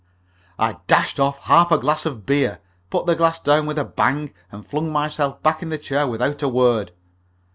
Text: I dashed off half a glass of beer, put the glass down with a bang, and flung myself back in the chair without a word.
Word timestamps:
I 0.57 0.77
dashed 0.87 1.19
off 1.19 1.37
half 1.41 1.71
a 1.71 1.77
glass 1.77 2.07
of 2.07 2.25
beer, 2.25 2.57
put 2.89 3.05
the 3.05 3.15
glass 3.15 3.37
down 3.37 3.67
with 3.67 3.77
a 3.77 3.85
bang, 3.85 4.33
and 4.51 4.65
flung 4.67 4.91
myself 4.91 5.43
back 5.43 5.61
in 5.61 5.69
the 5.69 5.77
chair 5.77 6.07
without 6.07 6.41
a 6.41 6.49
word. 6.49 6.91